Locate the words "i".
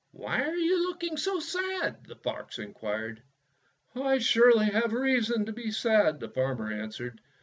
3.95-4.17